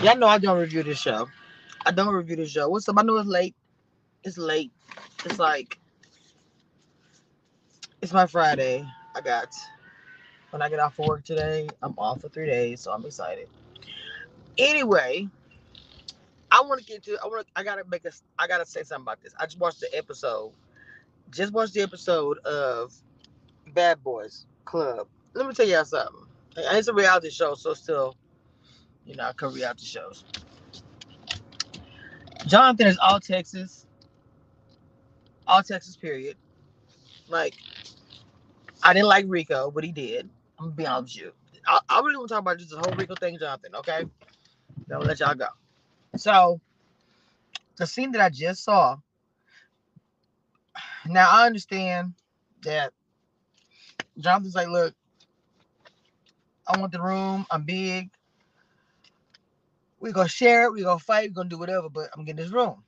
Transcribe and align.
Y'all 0.00 0.16
know 0.18 0.28
I 0.28 0.38
don't 0.38 0.58
review 0.58 0.82
the 0.84 0.94
show. 0.94 1.28
I 1.86 1.92
don't 1.92 2.14
review 2.14 2.36
the 2.36 2.46
show. 2.48 2.68
What's 2.68 2.88
up? 2.88 2.96
I 2.98 3.02
know 3.02 3.16
it's 3.18 3.28
late. 3.28 3.54
It's 4.24 4.38
late. 4.38 4.72
It's 5.24 5.38
like 5.38 5.78
it's 8.00 8.12
my 8.12 8.26
Friday. 8.26 8.86
I 9.14 9.20
got 9.20 9.54
when 10.50 10.62
I 10.62 10.68
get 10.68 10.78
off 10.80 10.98
of 10.98 11.06
work 11.06 11.24
today, 11.24 11.68
I'm 11.82 11.94
off 11.98 12.20
for 12.20 12.28
three 12.28 12.46
days, 12.46 12.80
so 12.80 12.92
I'm 12.92 13.04
excited. 13.04 13.48
Anyway, 14.58 15.28
I 16.50 16.60
want 16.60 16.80
to 16.80 16.86
get 16.86 17.02
to 17.04 17.18
I 17.22 17.26
want 17.26 17.46
I 17.56 17.64
gotta 17.64 17.84
make 17.88 18.04
a 18.04 18.12
I 18.38 18.46
gotta 18.46 18.66
say 18.66 18.82
something 18.82 19.04
about 19.04 19.22
this. 19.22 19.34
I 19.38 19.46
just 19.46 19.58
watched 19.58 19.80
the 19.80 19.96
episode. 19.96 20.52
Just 21.30 21.52
watched 21.52 21.72
the 21.74 21.80
episode 21.80 22.38
of 22.40 22.92
Bad 23.72 24.02
Boys 24.04 24.46
Club. 24.66 25.08
Let 25.34 25.46
me 25.46 25.54
tell 25.54 25.66
y'all 25.66 25.84
something. 25.84 26.26
It's 26.56 26.88
a 26.88 26.92
reality 26.92 27.30
show, 27.30 27.54
so 27.54 27.72
still, 27.72 28.14
you 29.06 29.14
know, 29.14 29.24
I 29.24 29.32
cover 29.32 29.54
reality 29.54 29.86
shows. 29.86 30.24
Jonathan 32.46 32.88
is 32.88 32.98
all 32.98 33.18
Texas. 33.18 33.86
All 35.46 35.62
Texas, 35.62 35.96
period. 35.96 36.36
Like, 37.28 37.54
I 38.82 38.92
didn't 38.92 39.08
like 39.08 39.26
Rico, 39.28 39.70
but 39.70 39.84
he 39.84 39.92
did. 39.92 40.28
I'm 40.58 40.66
gonna 40.66 40.76
be 40.76 40.86
honest 40.86 41.16
with 41.16 41.24
you. 41.26 41.32
I, 41.66 41.80
I 41.88 42.00
really 42.00 42.16
want 42.16 42.28
to 42.28 42.34
talk 42.34 42.42
about 42.42 42.58
just 42.58 42.70
the 42.70 42.78
whole 42.78 42.94
Rico 42.96 43.14
thing, 43.14 43.38
Jonathan, 43.38 43.74
okay? 43.76 44.04
I'll 44.92 45.00
let 45.00 45.20
y'all 45.20 45.34
go. 45.34 45.46
So, 46.16 46.60
the 47.76 47.86
scene 47.86 48.12
that 48.12 48.20
I 48.20 48.28
just 48.28 48.64
saw. 48.64 48.96
Now 51.06 51.28
I 51.30 51.46
understand 51.46 52.14
that 52.62 52.92
Jonathan's 54.18 54.54
like, 54.54 54.68
look, 54.68 54.94
I 56.66 56.78
want 56.78 56.92
the 56.92 57.02
room. 57.02 57.46
I'm 57.50 57.64
big. 57.64 58.10
We're 60.00 60.12
gonna 60.12 60.28
share 60.28 60.64
it, 60.64 60.72
we're 60.72 60.84
gonna 60.84 60.98
fight, 60.98 61.30
we're 61.30 61.34
gonna 61.34 61.48
do 61.48 61.58
whatever, 61.58 61.88
but 61.88 62.10
I'm 62.16 62.24
getting 62.24 62.44
this 62.44 62.52
room. 62.52 62.82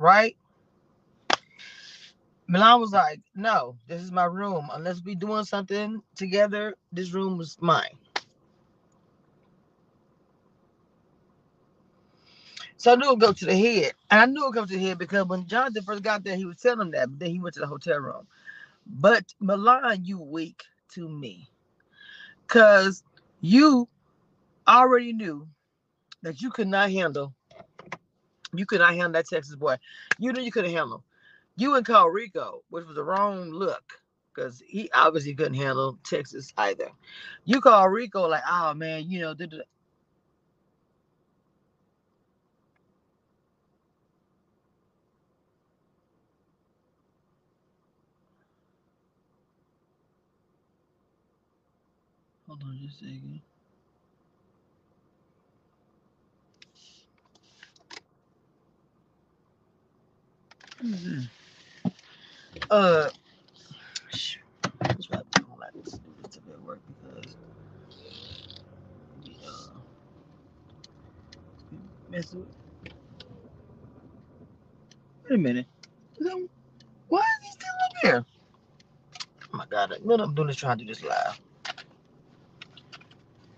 Right? 0.00 0.36
Milan 2.48 2.80
was 2.80 2.92
like, 2.92 3.20
no, 3.34 3.76
this 3.88 4.02
is 4.02 4.12
my 4.12 4.24
room. 4.24 4.68
Unless 4.72 5.02
we 5.04 5.14
doing 5.14 5.44
something 5.44 6.02
together, 6.16 6.74
this 6.92 7.12
room 7.12 7.38
was 7.38 7.56
mine. 7.60 7.96
So 12.76 12.92
I 12.92 12.96
knew 12.96 13.08
it 13.08 13.10
would 13.12 13.20
go 13.20 13.32
to 13.32 13.46
the 13.46 13.56
head. 13.56 13.94
And 14.10 14.20
I 14.20 14.26
knew 14.26 14.44
it 14.44 14.48
would 14.48 14.56
come 14.56 14.66
to 14.68 14.74
the 14.74 14.84
head 14.86 14.98
because 14.98 15.26
when 15.26 15.46
Jonathan 15.46 15.84
first 15.84 16.02
got 16.02 16.24
there, 16.24 16.36
he 16.36 16.46
was 16.46 16.58
telling 16.58 16.80
him 16.82 16.90
that, 16.92 17.10
but 17.10 17.20
then 17.20 17.30
he 17.30 17.40
went 17.40 17.54
to 17.54 17.60
the 17.60 17.66
hotel 17.68 17.98
room. 17.98 18.26
But 18.86 19.34
Milan, 19.40 20.04
you 20.04 20.20
weak 20.20 20.64
to 20.94 21.08
me. 21.08 21.48
Cause 22.48 23.04
you 23.40 23.88
already 24.68 25.12
knew 25.12 25.48
that 26.22 26.42
you 26.42 26.50
could 26.50 26.68
not 26.68 26.90
handle, 26.90 27.34
you 28.54 28.66
could 28.66 28.80
not 28.80 28.92
handle 28.94 29.12
that 29.12 29.28
Texas 29.28 29.56
boy. 29.56 29.76
You 30.18 30.32
knew 30.32 30.42
you 30.42 30.52
couldn't 30.52 30.72
handle 30.72 30.96
him. 30.96 31.02
You 31.56 31.76
and 31.76 31.86
call 31.86 32.10
Rico, 32.10 32.62
which 32.70 32.86
was 32.86 32.96
the 32.96 33.04
wrong 33.04 33.50
look, 33.50 33.84
because 34.34 34.62
he 34.66 34.90
obviously 34.94 35.34
couldn't 35.34 35.54
handle 35.54 35.98
Texas 36.04 36.52
either. 36.58 36.90
You 37.44 37.60
call 37.60 37.88
Rico 37.88 38.26
like, 38.28 38.44
oh 38.50 38.74
man, 38.74 39.10
you 39.10 39.20
know, 39.20 39.34
Hold 52.48 52.62
on 52.64 52.78
just 52.82 53.02
a 53.02 53.06
second. 53.06 53.40
Uh. 62.70 63.10
Wait 75.24 75.34
a 75.34 75.38
minute. 75.38 75.66
Why 77.08 77.20
is 77.20 77.26
he 77.42 77.50
still 77.52 77.68
up 77.84 77.92
here? 78.02 78.24
Oh 79.52 79.56
my 79.56 79.66
god! 79.66 79.94
Know 80.04 80.14
I'm 80.14 80.34
doing 80.34 80.48
this 80.48 80.56
trying 80.56 80.78
to 80.78 80.84
do 80.84 80.88
this 80.88 81.02
live. 81.04 81.40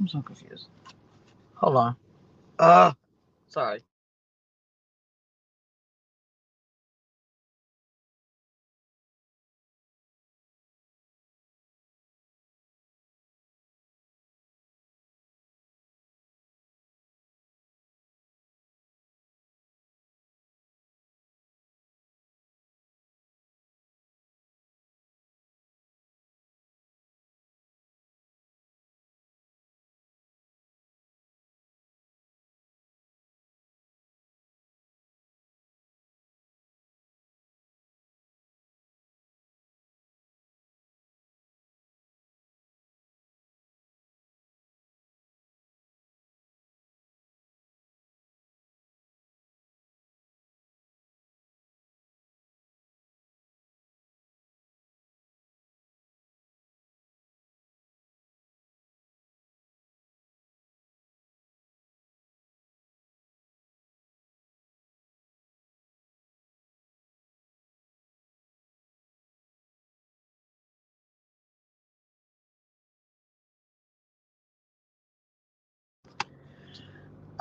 I'm 0.00 0.08
so 0.08 0.20
confused. 0.20 0.68
Hold 1.54 1.76
on. 1.76 1.96
Uh, 2.58 2.92
sorry. 3.48 3.80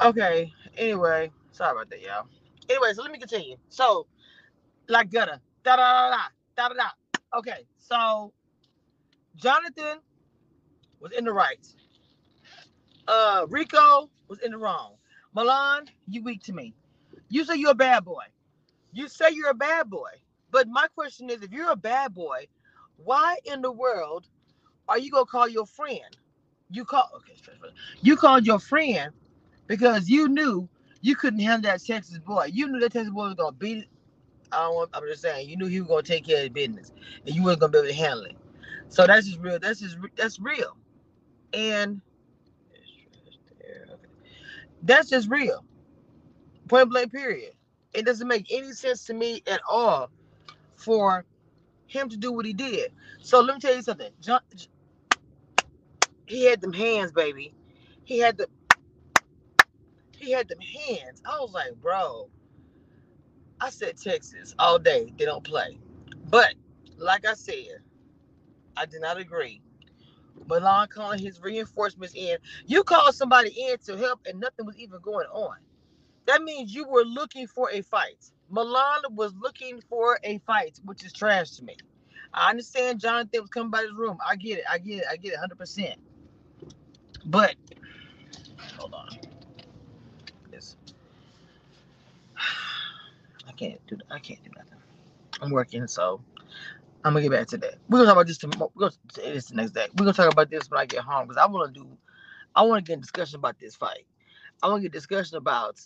Okay. 0.03 0.53
Anyway, 0.77 1.31
sorry 1.51 1.71
about 1.73 1.89
that, 1.89 2.01
y'all. 2.01 2.27
Anyway, 2.69 2.93
so 2.93 3.03
let 3.03 3.11
me 3.11 3.19
continue. 3.19 3.57
So, 3.69 4.07
like 4.89 5.11
gutter, 5.11 5.39
da 5.63 5.77
da 5.77 6.11
da 6.11 6.17
da 6.57 6.69
da 6.69 6.75
da. 6.75 7.39
Okay, 7.39 7.65
so 7.79 8.33
Jonathan 9.35 9.99
was 11.01 11.11
in 11.13 11.25
the 11.25 11.33
right. 11.33 11.65
Uh, 13.07 13.45
Rico 13.49 14.09
was 14.29 14.39
in 14.41 14.51
the 14.51 14.57
wrong. 14.57 14.95
Milan, 15.35 15.87
you 16.09 16.23
weak 16.23 16.43
to 16.43 16.53
me. 16.53 16.73
You 17.29 17.45
say 17.45 17.55
you're 17.57 17.71
a 17.71 17.75
bad 17.75 18.05
boy. 18.05 18.23
You 18.93 19.07
say 19.09 19.31
you're 19.31 19.51
a 19.51 19.55
bad 19.55 19.89
boy. 19.89 20.11
But 20.51 20.67
my 20.69 20.87
question 20.95 21.29
is, 21.29 21.43
if 21.43 21.51
you're 21.51 21.71
a 21.71 21.75
bad 21.77 22.13
boy, 22.13 22.47
why 22.97 23.37
in 23.45 23.61
the 23.61 23.71
world 23.71 24.27
are 24.89 24.99
you 24.99 25.11
gonna 25.11 25.25
call 25.25 25.47
your 25.49 25.65
friend? 25.67 26.17
You 26.71 26.85
call 26.85 27.09
okay, 27.17 27.35
you 28.01 28.17
called 28.17 28.45
your 28.45 28.59
friend 28.59 29.11
because 29.67 30.09
you 30.09 30.27
knew 30.29 30.69
you 31.01 31.15
couldn't 31.15 31.39
handle 31.39 31.71
that 31.71 31.85
Texas 31.85 32.19
boy. 32.19 32.49
You 32.51 32.67
knew 32.67 32.79
that 32.81 32.93
Texas 32.93 33.13
boy 33.13 33.25
was 33.27 33.35
gonna 33.35 33.53
beat 33.53 33.79
it. 33.79 33.89
I 34.51 34.63
don't, 34.63 34.89
I'm 34.93 35.03
just 35.07 35.21
saying, 35.23 35.49
you 35.49 35.57
knew 35.57 35.67
he 35.67 35.81
was 35.81 35.89
gonna 35.89 36.03
take 36.03 36.25
care 36.25 36.45
of 36.45 36.53
business, 36.53 36.93
and 37.25 37.35
you 37.35 37.43
wasn't 37.43 37.61
gonna 37.61 37.71
be 37.73 37.79
able 37.79 37.87
to 37.89 37.95
handle 37.95 38.25
it. 38.25 38.37
So 38.89 39.07
that's 39.07 39.27
just 39.27 39.39
real. 39.39 39.59
That's 39.59 39.79
just 39.81 39.97
that's 40.15 40.39
real, 40.39 40.77
and 41.53 42.01
that's 44.83 45.09
just 45.09 45.29
real. 45.29 45.65
Point 46.69 46.89
blank. 46.91 47.11
Period. 47.13 47.53
It 47.93 48.05
doesn't 48.05 48.27
make 48.27 48.47
any 48.51 48.73
sense 48.73 49.05
to 49.05 49.13
me 49.13 49.43
at 49.47 49.61
all 49.69 50.11
for 50.75 51.25
him 51.87 52.09
to 52.09 52.17
do 52.17 52.31
what 52.33 52.45
he 52.45 52.53
did. 52.53 52.93
So 53.21 53.41
let 53.41 53.55
me 53.55 53.59
tell 53.59 53.75
you 53.75 53.81
something. 53.83 54.11
John, 54.21 54.41
he 56.27 56.45
had 56.45 56.61
them 56.61 56.73
hands, 56.73 57.11
baby. 57.11 57.53
He 58.05 58.19
had 58.19 58.37
the 58.37 58.47
he 60.19 60.31
had 60.31 60.47
them 60.47 60.59
hands. 60.59 61.21
I 61.25 61.39
was 61.39 61.51
like, 61.53 61.73
bro. 61.81 62.29
I 63.61 63.69
said 63.69 63.97
Texas 63.97 64.55
all 64.59 64.79
day. 64.79 65.13
They 65.17 65.25
don't 65.25 65.43
play. 65.43 65.79
But 66.29 66.55
like 66.97 67.25
I 67.25 67.33
said, 67.33 67.79
I 68.77 68.85
did 68.85 69.01
not 69.01 69.17
agree. 69.19 69.61
Milan 70.47 70.87
calling 70.93 71.19
his 71.19 71.41
reinforcements 71.41 72.13
in. 72.15 72.37
You 72.65 72.83
called 72.83 73.15
somebody 73.15 73.49
in 73.49 73.77
to 73.85 73.97
help 73.97 74.21
and 74.27 74.39
nothing 74.39 74.65
was 74.65 74.77
even 74.77 74.99
going 75.01 75.27
on. 75.27 75.55
That 76.27 76.43
means 76.43 76.73
you 76.73 76.87
were 76.87 77.03
looking 77.03 77.47
for 77.47 77.69
a 77.71 77.81
fight. 77.81 78.31
Milan 78.49 79.01
was 79.11 79.33
looking 79.39 79.81
for 79.89 80.19
a 80.23 80.39
fight, 80.39 80.79
which 80.85 81.03
is 81.03 81.13
trash 81.13 81.51
to 81.51 81.63
me. 81.63 81.77
I 82.33 82.49
understand 82.49 82.99
Jonathan 82.99 83.41
was 83.41 83.49
coming 83.49 83.71
by 83.71 83.81
his 83.83 83.93
room. 83.93 84.17
I 84.27 84.35
get 84.35 84.59
it. 84.59 84.65
I 84.69 84.77
get 84.79 84.99
it. 84.99 85.05
I 85.11 85.17
get 85.17 85.33
it 85.33 85.39
100%. 85.59 85.95
But, 87.25 87.55
hold 88.77 88.93
on. 88.93 89.09
Yes. 90.51 90.77
I 93.47 93.51
can't 94.25 94.43
do 94.43 94.49
nothing. 94.55 94.79
I'm 95.41 95.51
working, 95.51 95.87
so 95.87 96.21
I'm 97.03 97.13
gonna 97.13 97.21
get 97.21 97.31
back 97.31 97.47
to 97.47 97.57
that. 97.57 97.75
We're 97.87 97.99
gonna 97.99 98.07
talk 98.07 98.15
about 98.15 98.27
this 98.27 98.37
tomorrow. 98.37 98.71
We're 98.75 98.89
gonna 98.89 99.31
this 99.33 99.47
the 99.47 99.55
next 99.55 99.71
day. 99.71 99.87
We're 99.95 100.05
gonna 100.05 100.13
talk 100.13 100.31
about 100.31 100.49
this 100.49 100.69
when 100.69 100.79
I 100.79 100.85
get 100.85 101.01
home 101.01 101.27
because 101.27 101.37
I 101.37 101.45
want 101.45 101.73
to 101.73 101.81
do. 101.81 101.97
I 102.55 102.63
want 102.63 102.85
to 102.85 102.89
get 102.89 102.97
a 102.97 103.01
discussion 103.01 103.35
about 103.37 103.59
this 103.59 103.75
fight. 103.75 104.05
I 104.63 104.67
want 104.67 104.79
to 104.81 104.83
get 104.89 104.93
discussion 104.93 105.37
about 105.37 105.79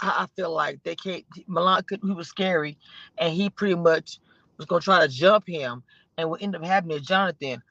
how 0.00 0.24
I 0.24 0.26
feel 0.36 0.54
like 0.54 0.82
they 0.84 0.94
can't. 0.94 1.24
Milan 1.46 1.82
could. 1.82 2.00
He 2.02 2.12
was 2.12 2.28
scary, 2.28 2.78
and 3.18 3.34
he 3.34 3.50
pretty 3.50 3.74
much 3.74 4.20
was 4.56 4.66
gonna 4.66 4.80
try 4.80 5.00
to 5.00 5.08
jump 5.08 5.48
him, 5.48 5.82
and 6.16 6.30
what 6.30 6.42
ended 6.42 6.60
up 6.60 6.66
happening 6.66 6.98
is 6.98 7.06
Jonathan. 7.06 7.62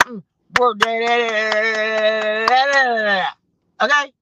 Mm. 0.00 0.22
Okay. 3.82 4.12